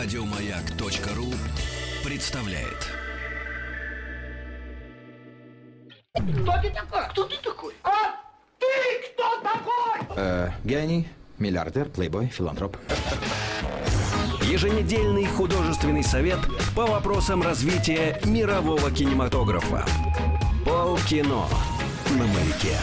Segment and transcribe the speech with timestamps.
[0.00, 1.26] Радиомаяк.ру
[2.04, 2.88] представляет.
[6.14, 7.08] Кто ты такой?
[7.10, 7.74] Кто ты такой?
[7.82, 8.14] А
[8.60, 8.66] ты
[9.08, 10.16] кто такой?
[10.16, 11.08] Э, гений,
[11.38, 12.76] миллиардер, плейбой, филантроп.
[14.42, 16.38] Еженедельный художественный совет
[16.76, 19.84] по вопросам развития мирового кинематографа.
[20.64, 21.48] Полкино
[22.10, 22.76] на маяке.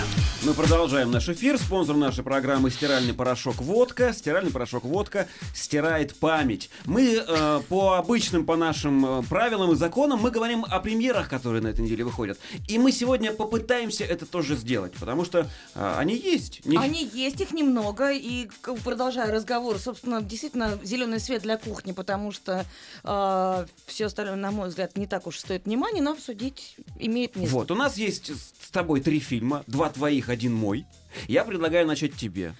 [0.43, 1.57] Мы продолжаем наш эфир.
[1.57, 4.13] Спонсор нашей программы «Стиральный порошок водка».
[4.13, 6.69] Стиральный порошок водка стирает память.
[6.85, 11.63] Мы э, по обычным, по нашим э, правилам и законам, мы говорим о премьерах, которые
[11.63, 12.37] на этой неделе выходят.
[12.67, 16.63] И мы сегодня попытаемся это тоже сделать, потому что э, они есть.
[16.63, 18.47] Не- Они есть, их немного, и
[18.83, 22.65] продолжая разговор, собственно, действительно зеленый свет для кухни, потому что
[23.01, 27.55] все остальное, на мой взгляд, не так уж стоит внимания, но обсудить имеет место.
[27.55, 30.85] Вот, у нас есть с тобой три фильма, два твоих, один мой.
[31.27, 32.53] Я предлагаю начать тебе.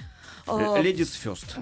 [0.48, 1.58] А, Ladies first.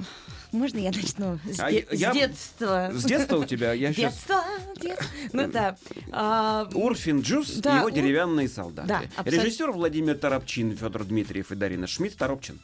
[0.53, 2.91] Можно я начну с, А де- я- с детства?
[2.93, 3.73] С детства у тебя?
[3.73, 4.13] Я сейчас...
[4.13, 4.43] Детство,
[4.79, 5.07] детство.
[5.33, 5.75] Ну да.
[6.11, 8.87] А, Урфин Джюс Да, и его Ур- деревянные солдаты.
[8.87, 9.45] Да, абсолютно.
[9.45, 12.59] Режиссер Владимир Торопчин, Федор Дмитриев и Дарина Шмидт Торопчин.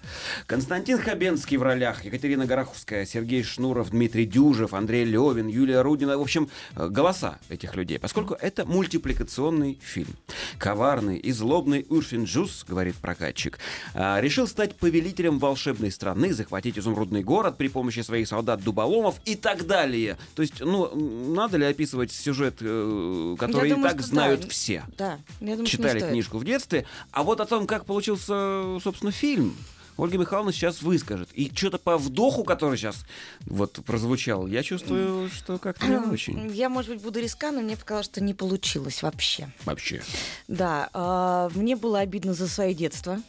[0.46, 6.16] Константин Хабенский в ролях, Екатерина Гороховская, Сергей Шнуров, Дмитрий Дюжев, Андрей Левин, Юлия Рудина.
[6.18, 10.16] В общем, э, голоса этих людей, поскольку это мультипликационный фильм.
[10.60, 13.58] Коварный и злобный Урфин Джус, говорит прокатчик,
[13.96, 19.66] а, решил стать повелителем волшебной страны, захватить изумрудный город при помощи своих солдат-дуболомов и так
[19.66, 20.18] далее.
[20.36, 20.94] То есть, ну,
[21.34, 24.48] надо ли описывать сюжет, э, который Я и думаю, так знают да.
[24.50, 24.84] все?
[24.98, 26.86] Да, я думаю, Читали книжку в детстве.
[27.12, 29.56] А вот о том, как получился, собственно, фильм,
[30.00, 31.30] Ольга Михайловна сейчас выскажет.
[31.34, 33.04] И что-то по вдоху, который сейчас
[33.46, 36.50] вот прозвучал, я чувствую, что как-то не очень.
[36.54, 39.50] Я, может быть, буду риска, но мне показалось, что не получилось вообще.
[39.66, 40.02] Вообще.
[40.48, 43.22] Да, а, мне было обидно за свое детство.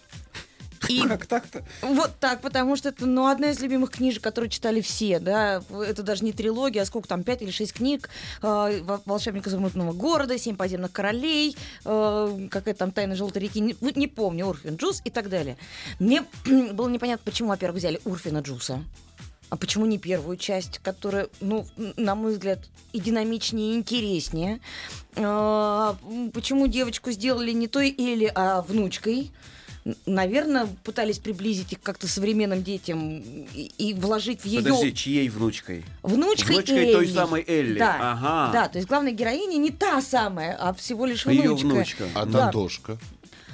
[0.91, 1.63] И Как так-то?
[1.83, 6.03] Вот так, потому что это, ну, одна из любимых книжек, которые читали все, да, это
[6.03, 8.09] даже не трилогия, а сколько там, пять или шесть книг,
[8.43, 13.77] э, «Во- «Волшебник изумрудного города», «Семь подземных королей», э, какая там «Тайна желтой реки», не,
[13.81, 15.57] не помню, «Урфин Джус» и так далее.
[15.99, 16.25] Мне
[16.73, 18.83] было непонятно, почему, во-первых, взяли Урфина Джуса,
[19.49, 21.67] а почему не первую часть, которая, ну,
[21.97, 22.61] на мой взгляд,
[22.93, 24.61] и динамичнее, и интереснее?
[25.17, 25.97] А,
[26.33, 29.33] Почему девочку сделали не той Элли, а внучкой?
[30.07, 33.19] Наверное, пытались приблизить их как-то современным детям
[33.55, 35.85] и, и вложить в ее Подожди, чьей внучкой?
[36.03, 37.13] внучкой, Внучкой той Элли.
[37.15, 37.79] самой Элли.
[37.79, 38.53] Да, Ага.
[38.53, 41.43] да, то есть главная героиня не та самая, а всего лишь внучка.
[41.43, 42.05] Ее внучка.
[42.15, 42.47] А Да.
[42.47, 42.99] Татошка?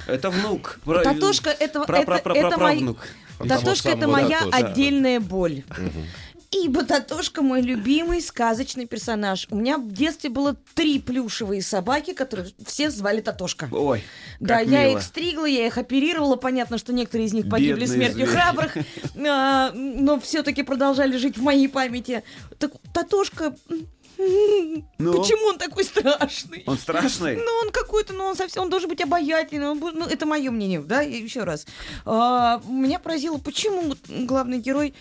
[0.06, 0.78] Это внук.
[0.84, 2.98] Татошка это, про- это, про- про- это правнук.
[3.38, 4.56] Того Татошка это моя Татошка.
[4.66, 5.62] отдельная боль.
[6.50, 9.46] Ибо Татошка мой любимый сказочный персонаж.
[9.50, 13.68] У меня в детстве было три плюшевые собаки, которые все звали Татошка.
[13.72, 14.02] Ой,
[14.40, 14.98] Да, как я мило.
[14.98, 16.36] их стригла, я их оперировала.
[16.36, 18.30] Понятно, что некоторые из них погибли Бедные смертью звери.
[18.40, 18.76] храбрых,
[19.28, 22.22] а, но все-таки продолжали жить в моей памяти.
[22.58, 23.54] Так Татошка,
[24.98, 25.20] Ну?
[25.20, 26.62] почему он такой страшный?
[26.66, 27.36] Он страшный?
[27.36, 29.68] Ну, он какой-то, ну, он совсем, он должен быть обаятельный.
[29.68, 31.66] он ну, это мое мнение, да, еще раз.
[32.04, 34.94] А, меня поразило, почему главный герой,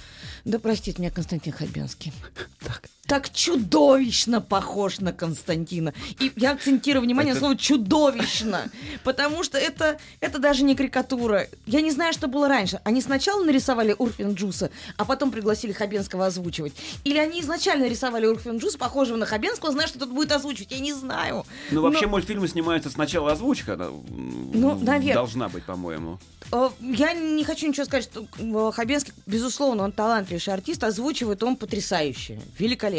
[0.43, 2.11] да простит меня Константин Хабенский,
[2.59, 2.89] так.
[3.33, 5.93] Чудовищно похож на Константина.
[6.19, 8.69] И я акцентирую внимание на Это- слово чудовищно,
[9.03, 11.47] потому что это, это даже не карикатура.
[11.65, 12.79] Я не знаю, что было раньше.
[12.83, 16.73] Они сначала нарисовали Урфин Джуса, а потом пригласили Хабенского озвучивать.
[17.03, 20.71] Или они изначально рисовали Урфин Джуса, похожего на Хабенского, зная, что тот будет озвучивать.
[20.71, 21.45] Я не знаю.
[21.71, 23.75] Ну, вообще, Но- мультфильмы снимаются сначала озвучка.
[24.09, 25.13] Ну, наверно.
[25.21, 26.19] Должна быть, по-моему.
[26.51, 31.55] Э, Я не хочу ничего сказать, что э, Хабенский, безусловно, он талантливейший артист, озвучивает он
[31.55, 32.94] потрясающе, великолепно.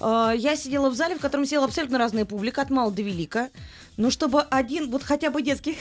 [0.00, 3.50] Э, Я сидела в зале, в котором сидела абсолютно разная публика, от мала до велика,
[3.96, 5.78] но чтобы один, вот хотя бы детский...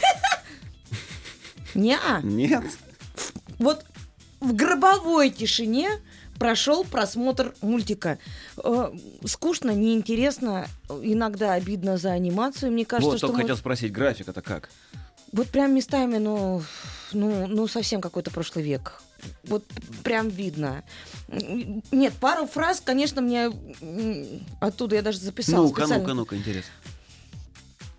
[1.75, 2.63] не Нет.
[3.59, 3.85] Вот
[4.39, 5.89] в гробовой тишине
[6.39, 8.17] прошел просмотр мультика.
[8.57, 8.91] Э,
[9.25, 12.71] Скучно, неинтересно, иногда обидно за анимацию.
[12.71, 14.69] Мне кажется, вот, что мы- хотел спросить, график это как?
[15.31, 16.61] вот прям местами, ну,
[17.13, 19.01] ну, ну совсем какой-то прошлый век.
[19.51, 19.65] Вот
[20.03, 20.81] прям видно.
[21.91, 23.49] Нет, пару фраз, конечно, мне
[24.61, 26.03] оттуда я даже записала Ну-ка, специально.
[26.03, 26.71] ну-ка, ну-ка, интересно.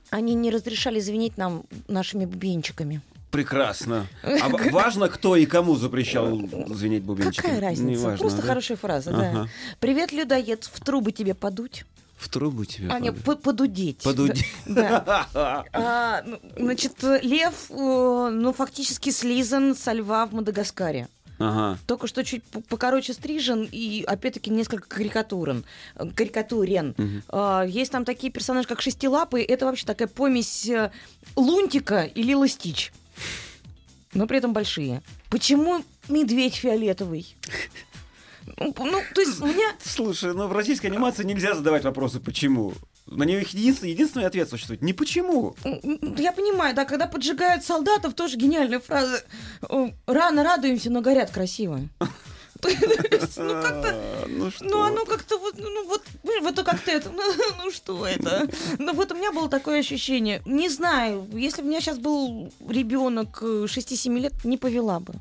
[0.08, 3.02] Они не разрешали звенеть нам нашими бубенчиками.
[3.31, 4.06] Прекрасно.
[4.22, 6.38] А ва- важно, кто и кому запрещал
[6.69, 7.50] звенеть бубенчиком?
[7.50, 7.84] Какая разница?
[7.84, 8.49] Не важно, Просто да?
[8.49, 9.31] хорошая фраза, да.
[9.31, 9.49] Ага.
[9.78, 11.84] Привет, людоед, в трубы тебе подуть?
[12.16, 12.88] В трубу тебе.
[12.90, 13.99] А, нет, подудеть.
[14.02, 14.46] Подудеть.
[14.66, 15.26] Да.
[15.75, 17.75] А, ну, значит, лев, э,
[18.32, 21.08] ну, фактически слизан со льва в Мадагаскаре.
[21.44, 21.78] Ага.
[21.86, 25.64] Только что чуть покороче стрижен и, опять-таки, несколько карикатурен.
[25.96, 27.22] э, Карикатурен.
[27.28, 29.42] А, Есть там такие персонажи, как Шестилапый.
[29.42, 30.92] Это вообще такая помесь э,
[31.34, 32.92] Лунтика и Лила Стич.
[34.14, 35.02] Но при этом большие.
[35.30, 37.34] Почему медведь фиолетовый?
[38.58, 39.74] Ну, то есть у меня...
[39.82, 42.74] Слушай, ну в российской анимации нельзя задавать вопросы «почему?».
[43.06, 44.82] На них единственный, единственный ответ существует.
[44.82, 45.54] Не почему.
[45.64, 49.22] Я понимаю, да, когда поджигают солдатов, тоже гениальная фраза.
[50.06, 51.81] Рано радуемся, но горят красиво.
[52.64, 54.25] Ну, как-то...
[54.28, 54.64] Ну, что?
[54.64, 55.58] Ну, оно как-то вот...
[55.58, 56.04] Ну, вот,
[56.43, 57.10] вот как-то это...
[57.10, 57.22] Ну,
[57.58, 58.49] ну, что это?
[58.78, 60.43] Ну, вот у меня было такое ощущение.
[60.46, 65.14] Не знаю, если бы у меня сейчас был ребенок 6-7 лет, не повела бы.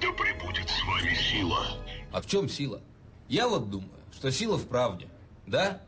[0.00, 1.66] Да пребудет с вами сила.
[2.12, 2.80] А в чем сила?
[3.28, 5.08] Я вот думаю, что сила в правде.
[5.48, 5.80] Да?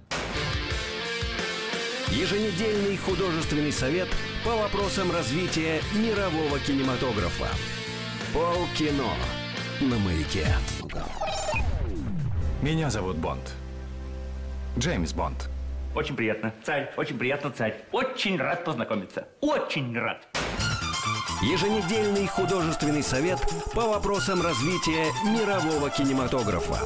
[2.09, 4.09] Еженедельный художественный совет
[4.43, 7.49] по вопросам развития мирового кинематографа.
[8.33, 9.13] Полкино
[9.83, 10.47] на маяке.
[12.63, 13.55] Меня зовут Бонд.
[14.79, 15.51] Джеймс Бонд.
[15.95, 16.55] Очень приятно.
[16.65, 17.85] Царь, очень приятно, царь.
[17.93, 19.29] Очень рад познакомиться.
[19.41, 20.27] Очень рад.
[21.43, 23.39] Еженедельный художественный совет
[23.75, 26.79] по вопросам развития мирового кинематографа.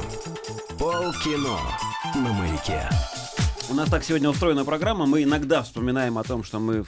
[0.77, 1.57] Полкино
[2.13, 2.89] на маяке.
[3.67, 5.07] У нас так сегодня устроена программа.
[5.07, 6.85] Мы иногда вспоминаем о том, что мы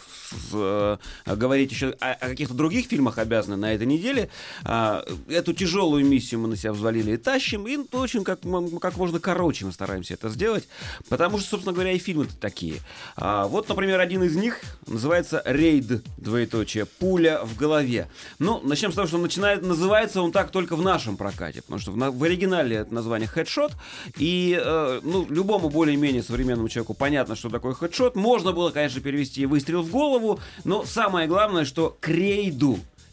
[0.53, 4.29] э, говорить еще о, о каких-то других фильмах обязаны на этой неделе.
[4.63, 7.65] Э, эту тяжелую миссию мы на себя взвалили и тащим.
[7.67, 8.41] И очень как,
[8.79, 10.67] как можно короче мы стараемся это сделать.
[11.09, 12.75] Потому что, собственно говоря, и фильмы такие.
[13.15, 18.07] А, вот, например, один из них называется «Рейд», двоеточие, «Пуля в голове».
[18.37, 21.63] Ну, начнем с того, что начинает, называется он так только в нашем прокате.
[21.63, 23.73] Потому что в, в оригинале это название «Хедшот».
[24.17, 28.15] И, э, ну, любому более-менее современному обычному человеку понятно, что такое хедшот.
[28.15, 32.07] Можно было, конечно, перевести выстрел в голову, но самое главное, что к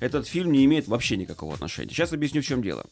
[0.04, 1.90] этот фильм не имеет вообще никакого отношения.
[1.90, 2.84] Сейчас объясню, в чем дело.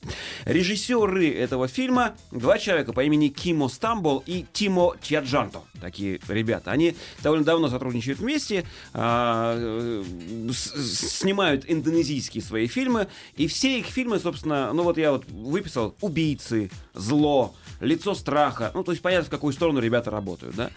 [0.44, 5.60] Режиссеры этого фильма два человека по имени Кимо Стамбол и Тимо Тьяджанто.
[5.80, 6.70] Такие ребята.
[6.70, 8.64] Они довольно давно сотрудничают вместе,
[8.94, 10.02] а,
[10.50, 13.08] снимают индонезийские свои фильмы.
[13.36, 18.70] И все их фильмы, собственно, ну вот я вот выписал «Убийцы», «Зло», лицо страха.
[18.74, 20.70] Ну, то есть понятно, в какую сторону ребята работают, да.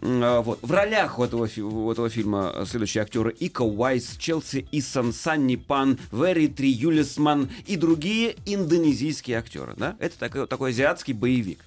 [0.00, 0.60] А, вот.
[0.62, 5.81] В ролях у этого, у этого фильма следующие актеры Ика Уайс, Челси Исан, Санни Пан,
[6.10, 9.96] Вери Три Юлисман и другие индонезийские актеры, да.
[9.98, 11.60] Это такой, такой азиатский боевик.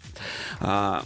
[0.60, 1.04] А,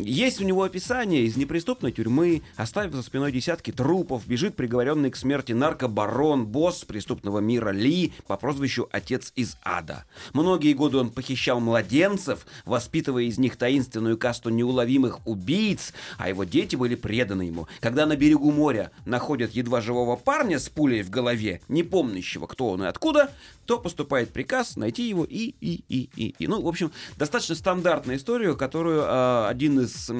[0.00, 5.16] есть у него описание из неприступной тюрьмы, оставив за спиной десятки трупов, бежит приговоренный к
[5.16, 10.04] смерти наркобарон, босс преступного мира Ли по прозвищу Отец из Ада.
[10.32, 16.76] Многие годы он похищал младенцев, воспитывая из них таинственную касту неуловимых убийц, а его дети
[16.76, 17.68] были преданы ему.
[17.80, 22.70] Когда на берегу моря находят едва живого парня с пулей в голове, не помнящего, кто
[22.70, 23.30] он и откуда,
[23.66, 26.46] то поступает приказ найти его и, и, и, и, и.
[26.46, 30.12] Ну, в общем, достаточно стандартная история, которую э, один из э,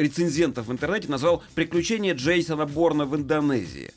[0.00, 3.92] рецензентов в интернете назвал «Приключения Джейсона Борна в Индонезии».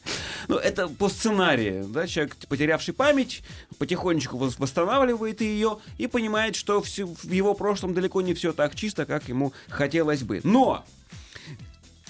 [0.48, 3.44] Ну, это по сценарию, да, человек, потерявший память,
[3.78, 9.30] потихонечку восстанавливает ее и понимает, что в его прошлом далеко не все так чисто, как
[9.30, 10.42] ему хотелось бы.
[10.44, 10.84] Но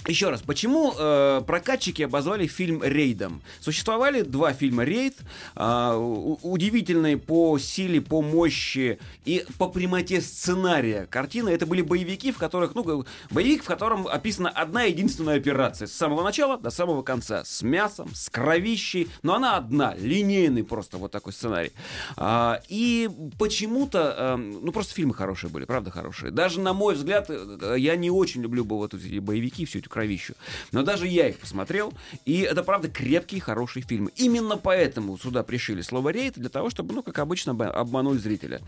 [0.08, 3.42] еще раз, почему э, прокатчики обозвали фильм рейдом?
[3.60, 5.16] Существовали два фильма рейд,
[5.56, 5.94] э,
[6.42, 11.50] удивительные по силе, по мощи и по прямоте сценария картины.
[11.50, 16.24] Это были боевики, в которых, ну, боевик, в котором описана одна единственная операция с самого
[16.24, 21.34] начала до самого конца, с мясом, с кровищей, но она одна, линейный просто вот такой
[21.34, 21.72] сценарий.
[22.16, 26.32] А, и почему-то, а, ну просто фильмы хорошие были, правда хорошие.
[26.32, 30.36] Даже на мой взгляд, э, я не очень люблю вот эти боевики, всю эту кровищу.
[30.72, 31.94] Но даже я их посмотрел,
[32.26, 34.12] и это, правда, крепкие, хорошие фильмы.
[34.16, 38.62] Именно поэтому сюда пришили слово «рейд», для того, чтобы, ну, как обычно, обмануть зрителя.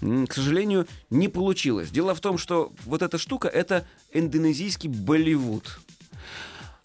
[0.00, 1.90] К сожалению, не получилось.
[1.90, 5.80] Дело в том, что вот эта штука— это индонезийский Болливуд.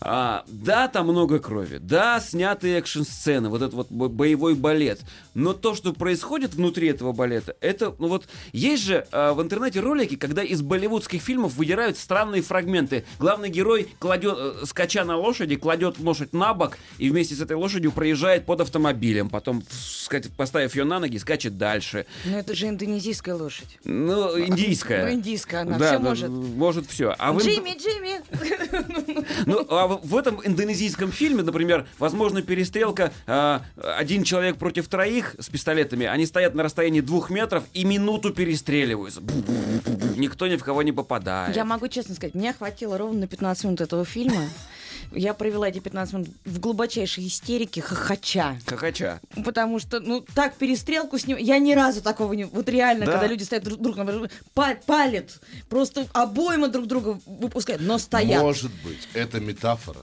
[0.04, 5.00] А, да, там много крови, да, снятые экшн-сцены, вот этот вот боевой балет,
[5.36, 9.80] но то, что происходит внутри этого балета, это, ну вот, есть же а, в интернете
[9.80, 13.06] ролики, когда из болливудских фильмов выдирают странные фрагменты.
[13.20, 17.56] Главный герой кладет, э, скача на лошади, кладет лошадь на бок и вместе с этой
[17.56, 19.64] лошадью проезжает под автомобилем, потом,
[20.36, 22.08] поставив ее на ноги, скачет дальше.
[22.26, 23.78] Но это же индонезийская лошадь.
[23.84, 25.06] Ну, индийская.
[25.06, 26.30] Ну, индийская, она да, все может.
[26.30, 27.14] Может все.
[27.20, 28.22] А Джимми, Джимми!
[29.46, 33.60] Ну, а в этом индонезийском фильме, например, возможно перестрелка э,
[33.98, 39.22] один человек против троих с пистолетами, они стоят на расстоянии двух метров и минуту перестреливаются.
[40.18, 41.56] Никто ни в кого не попадает.
[41.56, 44.42] Я могу честно сказать, мне хватило ровно на 15 минут этого фильма.
[45.12, 48.58] Я провела эти 15 минут в глубочайшей истерике хохоча.
[48.66, 49.20] Хохоча.
[49.44, 51.38] Потому что, ну, так перестрелку с ним...
[51.38, 52.46] Я ни разу такого не...
[52.46, 53.14] Вот реально, да?
[53.14, 58.42] когда люди стоят друг, друг на друга, палят, просто обойма друг друга выпускают, но стоят.
[58.42, 60.00] Может быть, это метафора.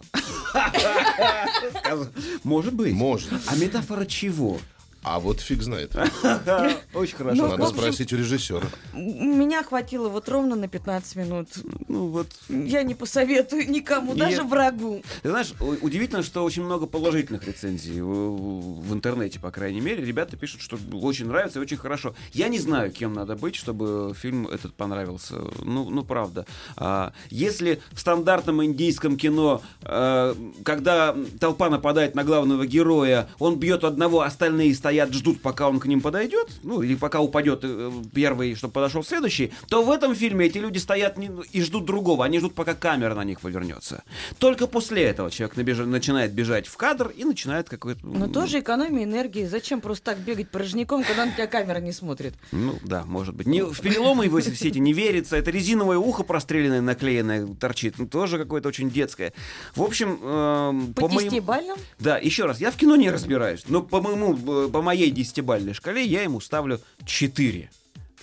[2.45, 2.93] Может быть.
[2.93, 3.33] Может.
[3.47, 4.59] А метафора чего?
[5.03, 5.95] А вот фиг знает.
[6.95, 7.43] Очень хорошо.
[7.43, 8.67] Ну, Надо общем- спросить у режиссера.
[8.93, 11.49] Меня хватило вот ровно на 15 минут.
[11.87, 15.03] Ну вот Я не посоветую никому, даже врагу.
[15.23, 20.05] Ты знаешь, удивительно, что очень много положительных рецензий в, интернете, по крайней мере.
[20.05, 22.15] Ребята пишут, что очень нравится и очень хорошо.
[22.33, 25.37] Я не знаю, кем надо быть, чтобы фильм этот понравился.
[25.63, 26.45] Ну, ну правда.
[26.77, 33.85] А, если в стандартном индийском кино, а, когда толпа нападает на главного героя, он бьет
[33.85, 38.55] одного, остальные стоят, ждут, пока он к ним подойдет, ну, или пока упадет э, первый,
[38.55, 41.17] чтобы подошел следующий, то в этом фильме эти люди стоят
[41.53, 42.25] и ждут другого.
[42.25, 44.03] Они ждут, пока камера на них повернется.
[44.39, 48.07] Только после этого человек набеж- начинает бежать в кадр и начинает какой-то...
[48.07, 49.45] Но тоже экономия энергии.
[49.47, 52.35] Зачем просто так бегать порожняком, когда на тебя камера не смотрит?
[52.53, 53.47] Ну, да, может быть.
[53.47, 55.37] Не, в переломы его все эти не верится.
[55.37, 57.99] Это резиновое ухо простреленное, наклеенное, торчит.
[57.99, 59.33] Ну, тоже какое-то очень детское.
[59.75, 61.77] В общем, эм, По моему- десятибалльным?
[61.99, 65.75] Да, еще раз, я в кино не разбираюсь, но по моему, э, по моей десятибалльной
[65.75, 67.69] шкале я ему ставлю 4.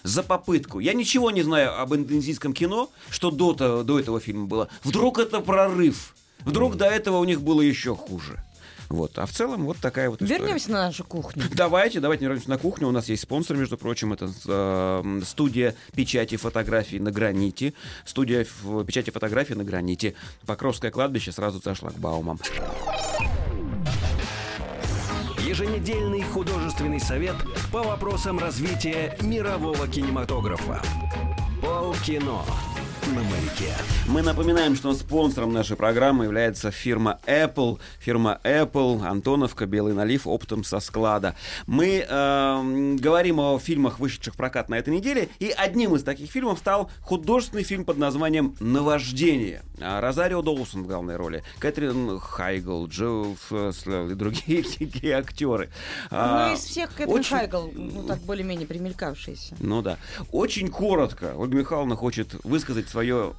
[0.04, 0.80] За попытку.
[0.80, 4.70] Я ничего не знаю об индонезийском кино, что до, то- до этого фильма было.
[4.86, 6.16] Вдруг это прорыв.
[6.46, 8.42] Вдруг до этого у них было еще хуже.
[8.88, 9.18] Вот.
[9.20, 10.40] А в целом вот такая вот история.
[10.44, 11.44] Вернемся на нашу кухню.
[11.54, 12.88] Давайте, давайте вернемся на кухню.
[12.88, 17.74] У нас есть спонсор, между прочим, это э, студия печати фотографий на граните.
[18.06, 18.48] Студия
[18.88, 20.16] печати фотографий на граните.
[20.46, 22.40] Покровское кладбище сразу за шлагбаумом.
[25.56, 27.38] Еженедельный художественный совет
[27.72, 30.82] по вопросам развития мирового кинематографа.
[31.62, 32.42] Полкино
[33.08, 33.72] на маяке.
[34.08, 37.80] Мы напоминаем, что спонсором нашей программы является фирма Apple.
[38.00, 41.36] Фирма Apple, Антоновка, Белый налив, оптом со склада.
[41.68, 46.32] Мы эм, говорим о фильмах, вышедших в прокат на этой неделе, и одним из таких
[46.32, 49.62] фильмов стал художественный фильм под названием «Наваждение».
[49.82, 55.70] А, Розарио Доусон в главной роли, Кэтрин Хайгл, Фэслер и другие такие актеры.
[56.12, 59.56] А, Ну, из всех Кэтрин очень- Хайгл, ну, так более-менее примелькавшиеся.
[59.60, 59.98] Ну да.
[60.32, 61.34] Очень коротко.
[61.36, 63.34] Ольга Михайловна хочет высказать свое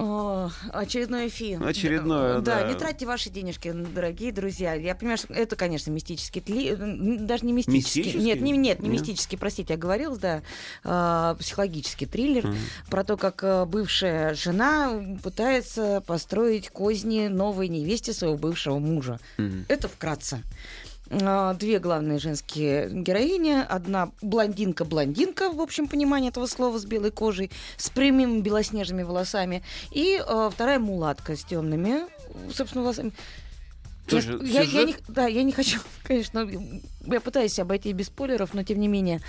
[0.00, 1.62] О, очередной фильм.
[1.62, 2.62] Очередное, да.
[2.62, 4.72] не тратьте ваши денежки, дорогие друзья.
[4.72, 6.74] Я понимаю, что это, конечно, мистический тли...
[6.74, 8.00] даже не мистический.
[8.00, 8.24] Мистический?
[8.24, 9.00] Нет, не, нет, не Нет?
[9.02, 10.40] мистический, простите, оговорилась, да.
[10.84, 12.50] А, психологический триллер
[12.88, 19.20] про то, как а, бывшая жена пытается построить козни новой невесте своего бывшего мужа.
[19.68, 20.42] Это вкратце.
[21.10, 23.64] А, Две главные женские героини.
[23.68, 29.62] Одна блондинка-блондинка, в общем понимании этого слова, с белой кожей, с прямыми белоснежными волосами.
[29.90, 32.02] И а, вторая мулатка с темными,
[32.52, 33.12] собственно, волосами.
[34.08, 36.48] Я, я- я не, да, я не хочу, конечно,
[37.06, 39.20] я пытаюсь обойти без спойлеров, но тем не менее,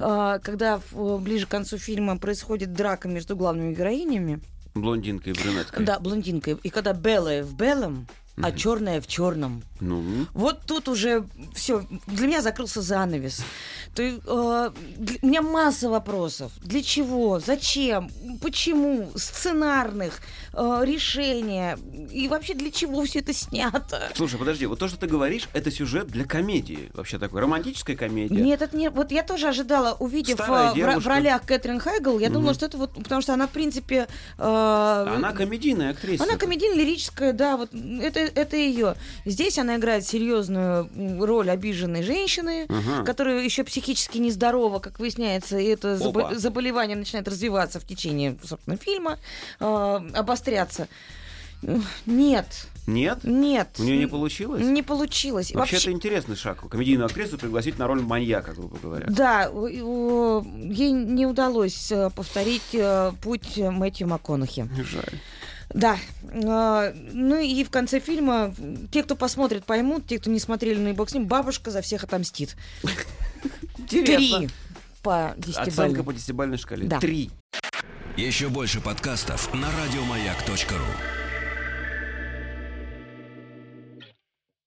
[0.00, 4.40] а, когда в- ближе к концу фильма происходит драка между главными героинями,
[4.74, 5.80] блондинка и брюнетка.
[5.84, 8.08] да, блондинка, и когда белая в белом,
[8.42, 11.24] а черная в черном, Ну, вот тут уже
[11.54, 13.42] все, для меня закрылся занавес.
[13.94, 16.50] То, э, для- у меня масса вопросов.
[16.62, 17.38] Для чего?
[17.38, 18.10] Зачем?
[18.42, 19.10] Почему?
[19.14, 20.20] Сценарных,
[20.52, 21.78] э, решения.
[22.10, 24.10] И вообще для чего все это снято?
[24.16, 26.90] Слушай, подожди, вот то, что ты говоришь, это сюжет для комедии.
[26.94, 28.34] Вообще такой романтическая комедия.
[28.34, 28.90] Нет, это не.
[28.90, 32.66] Вот я тоже ожидала, увидев Старая э, в, в ролях Кэтрин Хайгл, я думала, что
[32.66, 34.42] это вот, потому что она, в принципе, э,
[35.16, 36.24] Она комедийная актриса.
[36.24, 38.94] Она комедийно-лирическая, да, вот это, это ее.
[39.24, 40.88] Здесь она играет серьезную
[41.24, 43.04] роль обиженной женщины, Ага.
[43.04, 48.76] которая еще психически нездорова, как выясняется, и это забо- заболевание начинает развиваться в течение, собственно,
[48.76, 49.18] фильма,
[49.60, 50.88] э, обостряться.
[51.62, 53.20] Э, Нет, Нет?
[53.24, 53.68] нет.
[53.78, 54.62] У нее не получилось?
[54.62, 55.50] Не получилось.
[55.52, 56.68] Вообще, Вообще- это интересный шаг.
[56.68, 59.06] Комедийную актрису пригласить на роль маньяка, грубо говоря.
[59.08, 64.68] Да, ей не удалось э, повторить э, путь Мэтью МакКонахи.
[64.76, 65.18] Жаль.
[65.70, 65.98] Да.
[66.44, 68.54] А, Ну и в конце фильма
[68.90, 72.04] те, кто посмотрит, поймут, те, кто не смотрели на бог с ним, бабушка за всех
[72.04, 72.56] отомстит.
[73.88, 74.48] Три
[75.02, 76.04] по Оценка десятибалльной.
[76.04, 76.86] по десятибалльной шкале.
[76.86, 76.98] Да.
[77.00, 77.30] Три.
[78.16, 81.23] Еще больше подкастов на радиомаяк.ру.